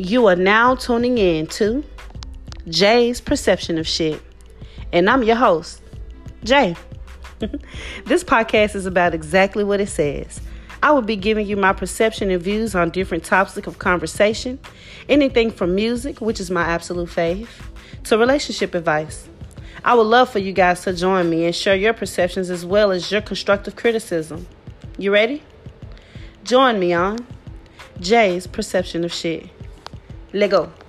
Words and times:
You 0.00 0.28
are 0.28 0.36
now 0.36 0.76
tuning 0.76 1.18
in 1.18 1.48
to 1.48 1.82
Jay's 2.68 3.20
Perception 3.20 3.78
of 3.78 3.88
Shit. 3.88 4.22
And 4.92 5.10
I'm 5.10 5.24
your 5.24 5.34
host, 5.34 5.82
Jay. 6.44 6.76
this 8.04 8.22
podcast 8.22 8.76
is 8.76 8.86
about 8.86 9.12
exactly 9.12 9.64
what 9.64 9.80
it 9.80 9.88
says. 9.88 10.40
I 10.84 10.92
will 10.92 11.02
be 11.02 11.16
giving 11.16 11.48
you 11.48 11.56
my 11.56 11.72
perception 11.72 12.30
and 12.30 12.40
views 12.40 12.76
on 12.76 12.90
different 12.90 13.24
topics 13.24 13.66
of 13.66 13.80
conversation, 13.80 14.60
anything 15.08 15.50
from 15.50 15.74
music, 15.74 16.20
which 16.20 16.38
is 16.38 16.48
my 16.48 16.62
absolute 16.62 17.08
fave, 17.08 17.48
to 18.04 18.16
relationship 18.16 18.76
advice. 18.76 19.28
I 19.84 19.94
would 19.94 20.06
love 20.06 20.30
for 20.30 20.38
you 20.38 20.52
guys 20.52 20.82
to 20.82 20.92
join 20.92 21.28
me 21.28 21.44
and 21.44 21.52
share 21.52 21.74
your 21.74 21.92
perceptions 21.92 22.50
as 22.50 22.64
well 22.64 22.92
as 22.92 23.10
your 23.10 23.20
constructive 23.20 23.74
criticism. 23.74 24.46
You 24.96 25.12
ready? 25.12 25.42
Join 26.44 26.78
me 26.78 26.92
on 26.92 27.26
Jay's 27.98 28.46
Perception 28.46 29.02
of 29.04 29.12
Shit. 29.12 29.50
Let 30.32 30.50
go. 30.50 30.87